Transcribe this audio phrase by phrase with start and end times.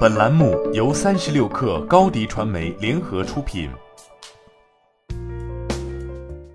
[0.00, 3.70] 本栏目由三十六氪高低传媒联合出品。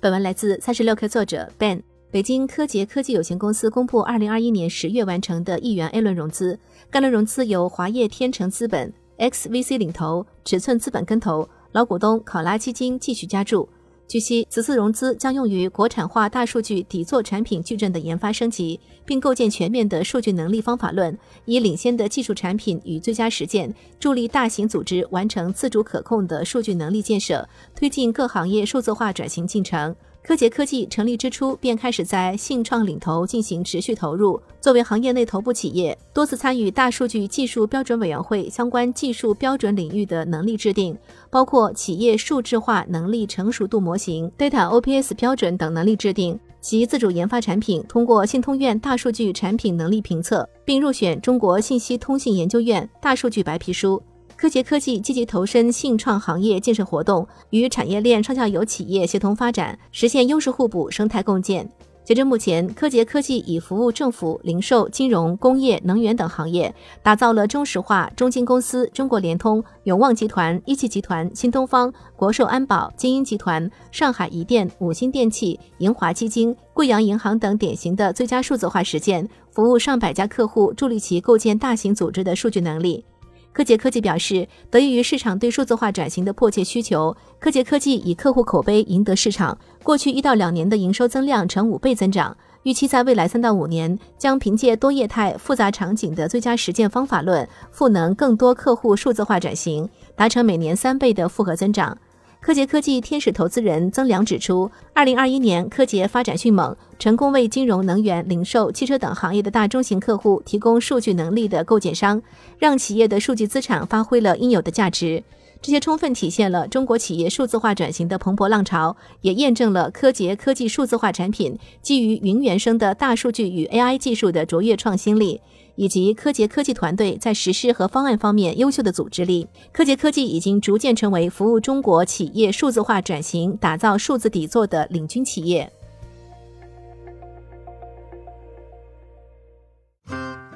[0.00, 1.82] 本文来自三十六氪作者 Ben。
[2.10, 6.58] 北京科杰科技有限公司公布，二零二一年十月完成的亿元 A 轮融资。
[6.90, 13.68] 该轮融资由华业天成资本、XVC 领投，尺寸资本跟投，老股东考拉基金继续加注。
[14.10, 29.94] 据悉，此次融资将用于国产化大数据底座产品矩阵的研发升级，并构建全面的数据能力方法论，以领先的技术产品与最佳实践，助力大型组织完成自主可控的数据能力建设，推进各行业数字化转型进程。
[30.22, 34.40] 科杰科技成立之初便开始在信创领投进行持续投入。
[34.60, 40.96] 作为行业内头部企业，多次参与大数据技术标准委员会相关技术标准领域的能力制定，
[41.30, 46.38] 包括企业数字化能力成熟度模型、Data OPS 标准等能力制定。
[46.60, 54.00] 其自主研发产品通过信通院大数据产品能力评测，并入选中国信息通信研究院大数据白皮书。
[54.40, 61.70] 科杰科技积极投身信创行业建设活动，与产业链上下游企业协同发展，实现优势互补、生态共建。
[62.02, 83.04] 截至目前，科杰科技已服务政府、零售、金融、工业、能源等行业，打造了中石化、中金公司、中国联通、永旺集团、一汽集团、新东方、国寿安保、金鹰集团、上海一电、五星电器、银华基金、贵阳银行等典型的最佳数字化实践，服务上百家客户，助力其构建大型组织的数据能力。
[83.52, 89.58] 科杰科技表示，得益于市场对数字化转型的迫切需求，科杰科技以客户口碑赢得市场。
[89.82, 101.96] 过去一到两年的营收增量呈五倍增长，预期在未来三到五年将凭借多业态、复杂场景的最佳实践方法论，赋能更多客户数字化转型，达成每年三倍的复合增长。
[102.40, 112.22] 科杰科技天使投资人曾良指出，二零二一年科杰发展迅猛，成功为金融、能源、零售、汽车等行业的大中型客户提供数据能力的构建商，
[112.58, 115.22] 让企业的数据资产发挥了应有的价值。
[115.60, 125.42] 这些充分体现了中国企业数字化转型的蓬勃浪潮，也验证了科杰科技数字化产品基于云原生的大数据与 AI 技术的卓越创新力，
[125.80, 129.48] 以及科杰科技团队在实施和方案方面优秀的组织力。
[129.72, 135.72] 科杰科技已经逐渐成为服务中国企业数字化转型、打造数字底座的领军企业。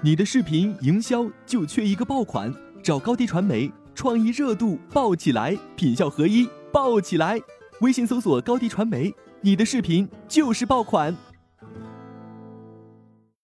[0.02, 3.72] 你的视频营销就缺一个爆款，找高低传媒。
[3.94, 7.41] 创意热度爆起来，品效合一爆起来。
[7.80, 11.16] 微信搜索高低传媒，你的视频就是爆款。